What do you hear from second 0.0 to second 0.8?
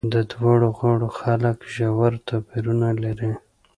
د دواړو